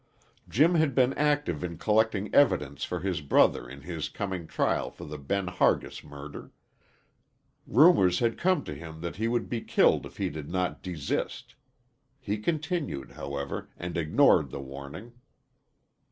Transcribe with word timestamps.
Jim 0.49 0.73
had 0.73 0.95
been 0.95 1.13
active 1.13 1.63
in 1.63 1.77
collecting 1.77 2.33
evidence 2.33 2.83
for 2.83 3.01
his 3.01 3.21
brother 3.21 3.69
in 3.69 3.81
his 3.81 4.09
coming 4.09 4.47
trial 4.47 4.89
for 4.89 5.05
the 5.05 5.19
Ben 5.19 5.45
Hargis 5.45 6.03
murder. 6.03 6.49
Rumors 7.67 8.17
had 8.17 8.35
come 8.35 8.63
to 8.63 8.73
him 8.73 9.01
that 9.01 9.17
he 9.17 9.27
would 9.27 9.47
be 9.47 9.61
killed 9.61 10.07
if 10.07 10.17
he 10.17 10.31
did 10.31 10.49
not 10.49 10.81
desist. 10.81 11.53
He 12.19 12.39
continued, 12.39 13.11
however, 13.11 13.69
and 13.77 13.95
ignored 13.95 14.49
the 14.49 14.59
warning. 14.59 15.13